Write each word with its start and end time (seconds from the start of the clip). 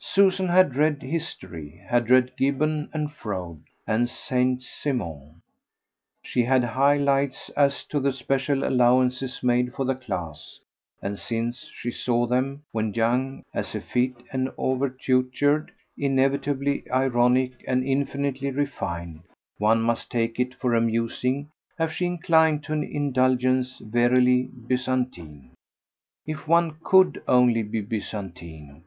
Susan 0.00 0.48
had 0.48 0.74
read 0.74 1.00
history, 1.04 1.80
had 1.86 2.10
read 2.10 2.36
Gibbon 2.36 2.90
and 2.92 3.12
Froude 3.12 3.62
and 3.86 4.08
Saint 4.10 4.60
Simon; 4.60 5.40
she 6.20 6.42
had 6.42 6.64
high 6.64 6.96
lights 6.96 7.48
as 7.50 7.84
to 7.84 8.00
the 8.00 8.12
special 8.12 8.64
allowances 8.64 9.40
made 9.40 9.72
for 9.72 9.84
the 9.84 9.94
class, 9.94 10.58
and, 11.00 11.16
since 11.16 11.70
she 11.76 11.92
saw 11.92 12.26
them, 12.26 12.64
when 12.72 12.92
young, 12.94 13.44
as 13.54 13.72
effete 13.72 14.16
and 14.32 14.48
overtutored, 14.58 15.68
inevitably 15.96 16.82
ironic 16.90 17.52
and 17.68 17.84
infinitely 17.84 18.50
refined, 18.50 19.20
one 19.58 19.80
must 19.80 20.10
take 20.10 20.40
it 20.40 20.56
for 20.56 20.74
amusing 20.74 21.50
if 21.78 21.92
she 21.92 22.04
inclined 22.04 22.64
to 22.64 22.72
an 22.72 22.82
indulgence 22.82 23.78
verily 23.78 24.50
Byzantine. 24.66 25.52
If 26.26 26.48
one 26.48 26.78
COULD 26.82 27.22
only 27.28 27.62
be 27.62 27.80
Byzantine! 27.80 28.82